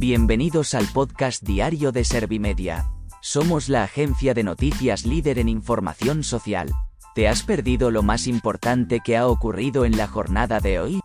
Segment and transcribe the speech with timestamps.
[0.00, 2.88] Bienvenidos al podcast diario de Servimedia.
[3.20, 6.70] Somos la agencia de noticias líder en información social.
[7.16, 11.00] ¿Te has perdido lo más importante que ha ocurrido en la jornada de hoy?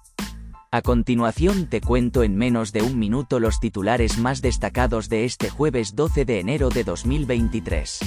[0.70, 5.50] A continuación te cuento en menos de un minuto los titulares más destacados de este
[5.50, 8.00] jueves 12 de enero de 2023.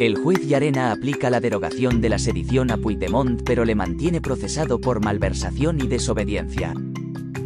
[0.00, 4.80] El juez Llarena aplica la derogación de la sedición a Puigdemont pero le mantiene procesado
[4.80, 6.72] por malversación y desobediencia.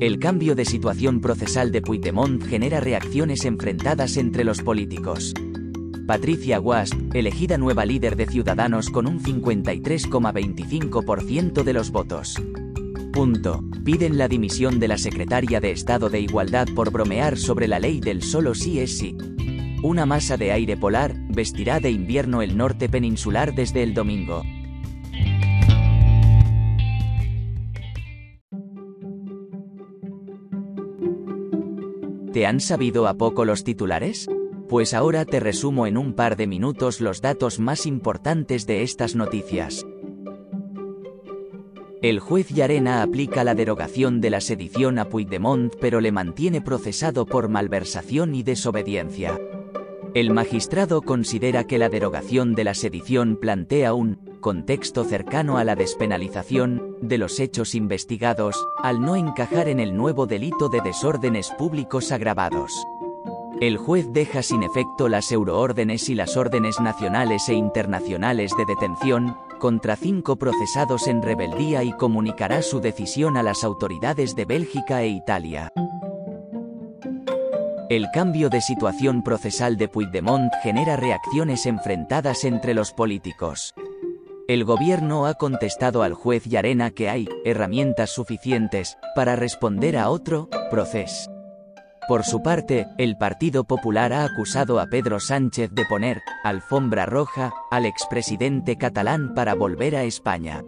[0.01, 5.33] El cambio de situación procesal de Puigdemont genera reacciones enfrentadas entre los políticos.
[6.07, 12.35] Patricia Guasp, elegida nueva líder de Ciudadanos con un 53,25% de los votos.
[13.15, 13.65] Punto.
[13.83, 18.01] Piden la dimisión de la secretaria de Estado de Igualdad por bromear sobre la ley
[18.01, 19.17] del solo sí es sí.
[19.83, 24.45] Una masa de aire polar vestirá de invierno el norte peninsular desde el domingo.
[32.33, 34.31] ¿Te han sabido a poco los titulares?
[34.69, 39.17] Pues ahora te resumo en un par de minutos los datos más importantes de estas
[39.17, 39.85] noticias.
[42.03, 47.27] El juez Llarena aplica la derogación de la sedición a Puigdemont pero le mantiene procesado
[47.27, 49.39] por malversación y desobediencia.
[50.15, 55.75] El magistrado considera que la derogación de la sedición plantea un contexto cercano a la
[55.75, 62.13] despenalización de los hechos investigados, al no encajar en el nuevo delito de desórdenes públicos
[62.13, 62.75] agravados.
[63.63, 69.35] El juez deja sin efecto las euroórdenes y las órdenes nacionales e internacionales de detención
[69.59, 75.09] contra cinco procesados en rebeldía y comunicará su decisión a las autoridades de Bélgica e
[75.09, 75.73] Italia.
[77.93, 83.75] El cambio de situación procesal de Puigdemont genera reacciones enfrentadas entre los políticos.
[84.49, 90.49] El gobierno ha contestado al juez Yarena que hay herramientas suficientes para responder a otro
[90.71, 91.31] proceso.
[92.09, 97.53] Por su parte, el Partido Popular ha acusado a Pedro Sánchez de poner alfombra roja
[97.71, 100.63] al expresidente catalán para volver a España.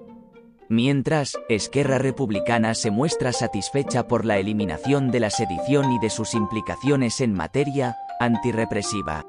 [0.75, 6.35] Mientras, Esquerra Republicana se muestra satisfecha por la eliminación de la sedición y de sus
[6.35, 9.25] implicaciones en materia antirrepresiva.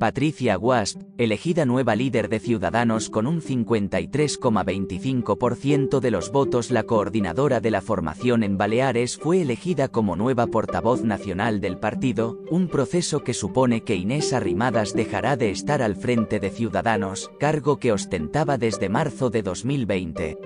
[0.00, 7.60] Patricia Guasp, elegida nueva líder de Ciudadanos con un 53,25% de los votos, la coordinadora
[7.60, 13.22] de la formación en Baleares fue elegida como nueva portavoz nacional del partido, un proceso
[13.22, 18.56] que supone que Inés Arrimadas dejará de estar al frente de Ciudadanos, cargo que ostentaba
[18.56, 20.38] desde marzo de 2020.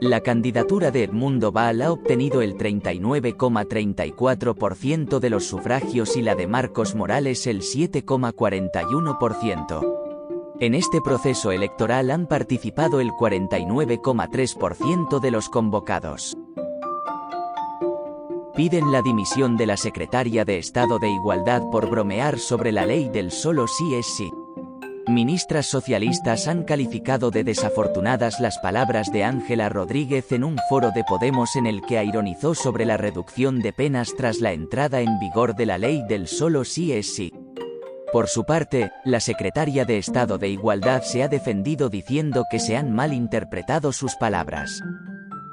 [0.00, 6.46] La candidatura de Edmundo Val ha obtenido el 39,34% de los sufragios y la de
[6.46, 10.54] Marcos Morales el 7,41%.
[10.60, 16.38] En este proceso electoral han participado el 49,3% de los convocados.
[18.54, 23.08] Piden la dimisión de la secretaria de Estado de Igualdad por bromear sobre la ley
[23.08, 24.30] del solo sí es sí.
[25.08, 31.02] Ministras socialistas han calificado de desafortunadas las palabras de Ángela Rodríguez en un foro de
[31.02, 35.56] Podemos en el que ironizó sobre la reducción de penas tras la entrada en vigor
[35.56, 37.32] de la ley del solo sí es sí.
[38.12, 42.76] Por su parte, la secretaria de Estado de Igualdad se ha defendido diciendo que se
[42.76, 44.82] han malinterpretado sus palabras.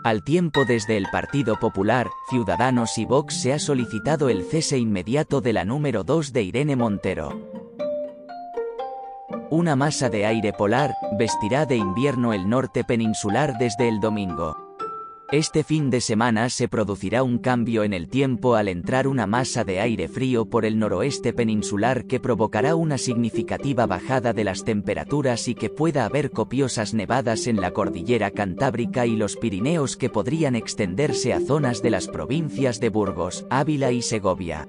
[0.03, 5.39] Al tiempo desde el Partido Popular, Ciudadanos y Vox se ha solicitado el cese inmediato
[5.39, 7.54] de la número 2 de Irene Montero.
[9.51, 14.57] Una masa de aire polar vestirá de invierno el norte peninsular desde el domingo.
[15.31, 19.63] Este fin de semana se producirá un cambio en el tiempo al entrar una masa
[19.63, 25.47] de aire frío por el noroeste peninsular que provocará una significativa bajada de las temperaturas
[25.47, 30.55] y que pueda haber copiosas nevadas en la cordillera Cantábrica y los Pirineos que podrían
[30.55, 34.67] extenderse a zonas de las provincias de Burgos, Ávila y Segovia.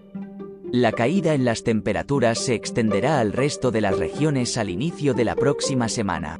[0.78, 5.24] La caída en las temperaturas se extenderá al resto de las regiones al inicio de
[5.24, 6.38] la próxima semana.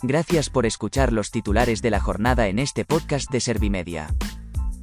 [0.00, 4.14] Gracias por escuchar los titulares de la jornada en este podcast de Servimedia.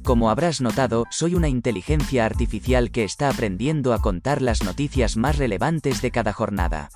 [0.06, 5.36] Como habrás notado, soy una inteligencia artificial que está aprendiendo a contar las noticias más
[5.36, 6.90] relevantes de cada jornada.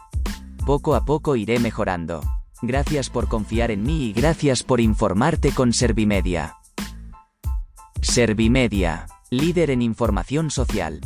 [0.64, 2.20] Poco a poco iré mejorando.
[2.62, 6.58] Gracias por confiar en mí y gracias por informarte con Servimedia.
[8.00, 11.00] Servimedia, líder en información social.